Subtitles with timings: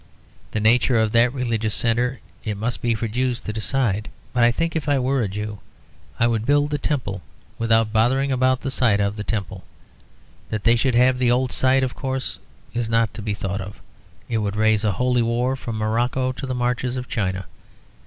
[0.49, 4.49] The nature of that religious centre it must be for Jews to decide; but I
[4.51, 5.59] think if I were a Jew
[6.19, 7.21] I would build the Temple
[7.59, 9.63] without bothering about the site of the Temple.
[10.49, 12.39] That they should have the old site, of course,
[12.73, 13.79] is not to be thought of;
[14.27, 17.45] it would raise a Holy War from Morocco to the marches of China.